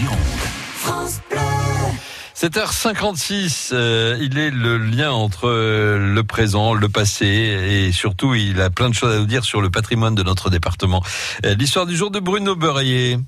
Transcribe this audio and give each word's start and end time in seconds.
Gironde. 0.00 0.18
France 0.76 1.20
Bleu. 1.28 1.38
7h56, 2.34 3.68
euh, 3.72 4.16
il 4.18 4.38
est 4.38 4.50
le 4.50 4.78
lien 4.78 5.12
entre 5.12 5.46
euh, 5.46 6.14
le 6.14 6.22
présent, 6.22 6.72
le 6.72 6.88
passé 6.88 7.26
et 7.26 7.92
surtout 7.92 8.34
il 8.34 8.62
a 8.62 8.70
plein 8.70 8.88
de 8.88 8.94
choses 8.94 9.14
à 9.14 9.18
nous 9.18 9.26
dire 9.26 9.44
sur 9.44 9.60
le 9.60 9.68
patrimoine 9.68 10.14
de 10.14 10.22
notre 10.22 10.48
département. 10.48 11.02
Euh, 11.44 11.54
L'histoire 11.54 11.84
du 11.84 11.94
jour 11.94 12.10
de 12.10 12.18
Bruno 12.18 12.56
Beurrier. 12.56 13.18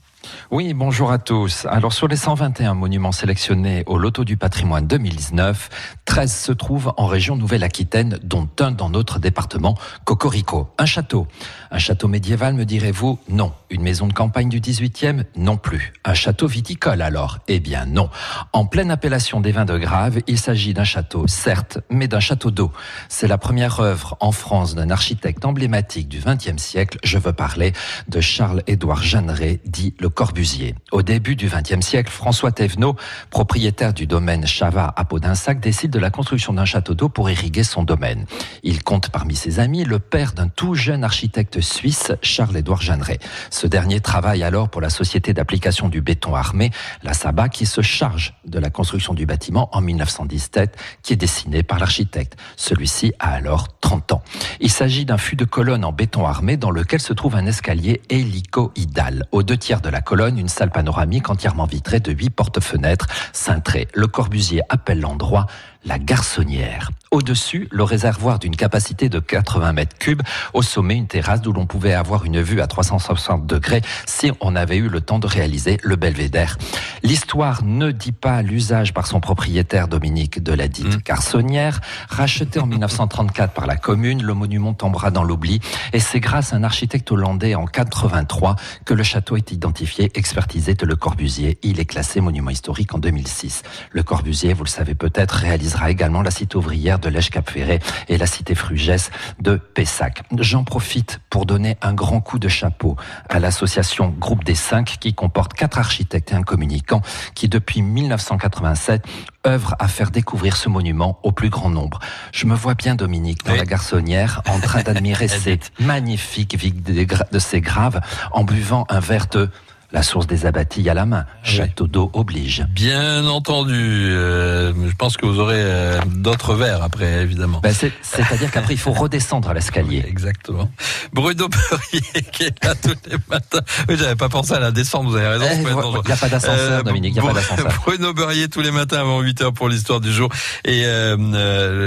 Oui, 0.50 0.74
bonjour 0.74 1.11
à 1.11 1.19
tous. 1.19 1.66
Alors 1.66 1.92
sur 1.92 2.08
les 2.08 2.17
121 2.17 2.74
monuments 2.74 3.12
sélectionnés 3.12 3.83
au 3.87 3.99
Loto 3.99 4.24
du 4.24 4.37
patrimoine 4.37 4.87
2019, 4.87 5.71
13 6.04 6.33
se 6.33 6.53
trouvent 6.53 6.92
en 6.97 7.06
région 7.06 7.37
Nouvelle-Aquitaine, 7.37 8.19
dont 8.22 8.48
un 8.61 8.71
dans 8.71 8.90
notre 8.90 9.19
département, 9.19 9.76
Cocorico. 10.04 10.69
Un 10.79 10.87
château. 10.87 11.26
Un 11.71 11.79
château 11.79 12.08
médiéval, 12.08 12.54
me 12.54 12.65
direz-vous? 12.65 13.19
Non. 13.29 13.53
Une 13.71 13.83
maison 13.83 14.06
de 14.06 14.12
campagne 14.12 14.48
du 14.48 14.61
18e 14.61 15.24
Non 15.37 15.56
plus. 15.56 15.94
Un 16.05 16.15
château 16.15 16.47
viticole 16.47 17.01
alors? 17.01 17.39
Eh 17.48 17.61
bien 17.61 17.87
non. 17.87 18.11
En 18.52 18.66
pleine 18.66 18.91
appellation 18.91 19.41
des 19.41 19.52
vins 19.52 19.65
de 19.65 19.79
Grave, 19.79 20.20
il 20.27 20.39
s'agit 20.39 20.75
d'un 20.75 20.84
château, 20.84 21.27
certes, 21.27 21.79
mais 21.91 22.09
d'un 22.09 22.20
château 22.20 22.51
d'eau. 22.51 22.73
C'est 23.09 23.29
la 23.29 23.39
première 23.39 23.80
œuvre 23.80 24.16
en 24.20 24.33
France 24.33 24.75
d'un 24.75 24.91
architecte 24.91 25.45
emblématique 25.45 26.09
du 26.09 26.20
XXe 26.20 26.62
siècle. 26.62 26.98
Je 27.02 27.19
veux 27.19 27.33
parler 27.33 27.73
de 28.09 28.20
Charles-Édouard 28.20 29.02
Jeanneret, 29.02 29.61
dit 29.65 29.95
le 29.98 30.11
Corbusier. 30.15 30.75
Au 30.93 31.02
début 31.02 31.37
du 31.37 31.48
XXe 31.48 31.84
siècle, 31.84 32.11
François 32.11 32.52
Thévenot, 32.52 32.97
propriétaire 33.30 33.93
du 33.93 34.07
domaine 34.07 34.47
Chavat 34.47 34.93
à 34.95 35.05
Podinsac, 35.05 35.61
décide 35.61 35.91
de 35.91 35.98
la 35.98 36.11
construction 36.11 36.52
d'un 36.52 36.65
château 36.65 36.95
d'eau 36.95 37.09
pour 37.09 37.30
irriguer 37.30 37.65
son 37.65 37.83
domaine. 37.83 38.27
Il 38.62 38.83
compte 38.83 39.09
parmi 39.09 39.35
ses 39.35 39.59
amis 39.59 39.85
le 39.85 39.98
père 39.98 40.33
d'un 40.33 40.48
tout 40.48 40.75
jeune 40.75 41.05
architecte 41.05 41.61
suisse, 41.61 42.12
Charles-Édouard 42.23 42.83
Jeanneret. 42.83 43.19
Ce 43.51 43.66
dernier 43.66 44.01
travaille 44.01 44.43
alors 44.43 44.69
pour 44.69 44.80
la 44.80 44.91
société 44.91 45.33
d'application 45.33 45.88
du 45.88 46.01
béton 46.01 46.35
armé, 46.35 46.71
la 47.02 47.15
SABA, 47.15 47.49
qui 47.49 47.66
se 47.66 47.80
charge 47.80 48.35
de 48.47 48.59
la 48.59 48.71
construction 48.71 49.15
du 49.15 49.27
bâtiment 49.27 49.69
en 49.73 49.80
1917, 49.80 50.77
qui 51.02 51.13
est 51.15 51.16
dessiné 51.16 51.63
par 51.63 51.79
l'architecte. 51.79 52.37
Celui-ci 52.57 53.13
a 53.18 53.30
alors 53.33 53.79
30 53.80 54.13
ans. 54.13 54.23
Il 54.60 54.71
s'agit 54.71 55.05
d'un 55.05 55.18
fût 55.18 55.37
de 55.37 55.45
colonne 55.45 55.85
en 55.85 55.93
béton 55.93 56.27
armé 56.27 56.57
dans 56.57 56.71
lequel 56.71 57.01
se 57.01 57.13
trouve 57.13 57.37
un 57.37 57.46
escalier 57.46 58.02
hélicoïdal. 58.10 59.27
Aux 59.33 59.43
deux 59.43 59.57
tiers 59.57 59.80
de 59.80 59.88
la 59.88 60.02
colonne, 60.03 60.39
une 60.39 60.49
salle 60.49 60.71
panoramique 60.71 61.31
entièrement 61.31 61.65
vitrée 61.65 62.01
de 62.01 62.13
huit 62.13 62.31
porte-fenêtres 62.31 63.07
cintrées. 63.33 63.89
Le 63.95 64.06
Corbusier 64.06 64.61
appelle 64.69 65.00
l'endroit 65.00 65.47
la 65.84 65.98
garçonnière. 65.98 66.91
Au-dessus, 67.11 67.69
le 67.70 67.83
réservoir 67.83 68.39
d'une 68.39 68.55
capacité 68.56 69.08
de 69.08 69.19
80 69.19 69.73
mètres 69.73 69.98
cubes. 69.98 70.23
Au 70.55 70.62
sommet, 70.62 70.97
une 70.97 71.06
terrasse 71.06 71.41
d'où 71.41 71.53
l'on 71.53 71.67
pouvait 71.67 71.95
avoir 71.95 72.25
une 72.25 72.41
vue 72.41 72.61
à 72.61 72.67
360 72.67 73.47
degrés 73.47 73.83
si 74.06 74.33
on 74.41 74.55
avait 74.55 74.77
eu 74.77 74.89
le 74.89 75.00
temps 75.00 75.19
de 75.19 75.27
réaliser 75.27 75.78
le 75.83 75.97
belvédère. 75.97 76.56
L'histoire 77.03 77.64
ne 77.64 77.91
dit 77.91 78.12
pas 78.12 78.42
l'usage 78.42 78.95
par 78.95 79.06
son 79.06 79.20
propriétaire 79.20 79.89
Dominique 79.89 80.42
de 80.42 80.53
la 80.53 80.69
dite 80.69 80.92
Mmh. 80.92 81.70
Racheté 82.08 82.61
en 82.61 82.67
1934 82.72 83.53
par 83.53 83.67
la 83.67 83.77
commune, 83.77 84.22
le 84.22 84.34
monument 84.34 84.75
tombera 84.75 85.11
dans 85.11 85.25
l'oubli. 85.25 85.61
Et 85.92 86.00
c'est 86.00 86.20
grâce 86.20 86.53
à 86.53 86.56
un 86.56 86.64
architecte 86.64 87.11
hollandais 87.11 87.55
en 87.55 87.67
83 87.67 88.56
que 88.84 88.95
le 88.95 89.03
château 89.03 89.36
est 89.36 89.53
identifié, 89.53 90.11
expertisé 90.14 90.75
de 90.75 90.86
Le 90.86 90.97
Corbusier. 90.97 91.58
Il 91.62 91.80
est 91.80 91.84
classé 91.84 92.20
monument 92.20 92.50
historique 92.50 92.95
en 92.95 92.98
2006. 92.98 93.62
Le 93.91 94.03
Corbusier, 94.03 94.53
vous 94.53 94.64
le 94.64 94.69
savez 94.69 94.95
peut-être, 94.95 95.33
réalisera 95.33 95.91
également 95.91 96.23
la 96.23 96.30
cité 96.30 96.56
ouvrière 96.56 96.98
de 96.98 97.08
Lèche-Cap-Ferré 97.08 97.80
et 98.08 98.19
la 98.19 98.27
cité 98.27 98.55
Frugès 98.55 99.11
de 99.41 99.56
Pessac. 99.56 100.23
J'en 100.39 100.64
profite 100.64 101.20
pour 101.30 101.47
donner 101.47 101.77
un 101.83 101.95
grand 101.95 102.20
coup 102.20 102.39
de 102.39 102.48
chapeau 102.48 102.97
à 103.28 103.39
l'association 103.39 104.14
Groupe 104.19 104.45
des 104.45 104.55
Cinq 104.55 104.97
qui 105.00 105.14
comporte 105.14 105.55
quatre 105.55 105.78
architectes 105.78 106.33
et 106.33 106.34
un 106.34 106.42
communicant 106.42 106.91
qui 107.34 107.48
depuis 107.48 107.80
1987 107.82 109.04
œuvre 109.46 109.74
à 109.78 109.88
faire 109.88 110.10
découvrir 110.10 110.56
ce 110.56 110.68
monument 110.68 111.18
au 111.22 111.32
plus 111.32 111.48
grand 111.50 111.70
nombre. 111.70 111.98
Je 112.32 112.46
me 112.46 112.54
vois 112.54 112.74
bien 112.74 112.94
Dominique 112.94 113.44
dans 113.44 113.52
Oui. 113.52 113.58
la 113.58 113.64
garçonnière 113.64 114.42
en 114.48 114.61
train 114.61 114.83
d'admirer 114.83 115.28
ces 115.28 115.58
magnifiques 115.80 116.56
vies 116.56 116.72
de 116.72 117.06
de 117.33 117.39
ces 117.39 117.61
graves 117.61 118.00
en 118.33 118.44
buvant 118.44 118.84
un 118.89 119.00
verre 119.00 119.27
de 119.27 119.50
la 119.92 120.03
source 120.03 120.27
des 120.27 120.47
abattis 120.47 120.89
à 120.89 120.95
la 120.95 121.05
main. 121.07 121.27
Château 121.42 121.86
d'eau 121.86 122.11
oblige. 122.14 122.64
Bien 122.70 123.27
entendu, 123.27 123.75
euh, 123.77 124.73
je 124.89 124.95
pense 124.97 125.17
que 125.17 125.27
vous 125.27 125.39
aurez 125.39 125.57
euh, 125.58 126.01
d'autres 126.07 126.55
verres 126.55 126.83
après 126.83 127.23
évidemment. 127.23 127.61
Ben, 127.63 127.73
c'est- 127.75 127.92
C'est-à-dire 128.03 128.51
qu'après, 128.51 128.75
il 128.75 128.79
faut 128.81 128.93
redescendre 128.93 129.49
à 129.51 129.55
l'escalier. 129.55 130.05
Exactement. 130.09 130.71
Bruno 131.13 131.49
Beurrier 131.49 132.23
qui 132.33 132.45
est 132.45 132.65
là 132.65 132.75
tous 132.75 132.95
les 133.11 133.17
matins. 133.31 133.61
Oui, 133.89 133.97
j'avais 133.99 134.17
pas 134.17 134.29
pensé 134.29 134.55
à 134.55 134.61
la 134.61 134.71
descente, 134.71 135.07
vous 135.07 135.17
avez 135.17 135.27
raison. 135.29 135.45
Eh, 135.51 135.63
pas. 135.63 135.71
Il 135.71 136.07
n'y 136.07 136.13
a 136.13 136.17
pas 136.17 136.29
d'ascenseur, 136.29 136.57
Euh, 136.59 136.83
Dominique, 136.83 137.13
n'y 137.15 137.19
a 137.19 137.23
pas 137.23 137.29
Bru- 137.29 137.35
d'ascenseur. 137.41 137.73
Bruno 137.87 138.15
Beurrier 138.15 138.49
tous 138.49 138.61
les 138.63 138.71
matins 138.71 139.01
avant 139.01 139.21
8h 139.23 139.53
pour 139.53 139.69
l'histoire 139.69 140.01
du 140.01 140.13
jour 140.13 140.31
et 140.65 140.83
euh, 140.87 141.17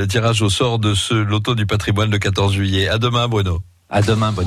le 0.02 0.06
tirage 0.08 0.42
au 0.42 0.50
sort 0.50 0.80
de 0.80 0.94
ce 0.94 1.14
loto 1.16 1.56
du 1.56 1.66
patrimoine 1.66 2.12
le 2.12 2.20
14 2.20 2.54
juillet. 2.54 2.88
À 2.88 2.98
demain 2.98 3.28
Bruno. 3.28 3.62
À 3.90 4.02
demain, 4.02 4.32
bonne 4.32 4.44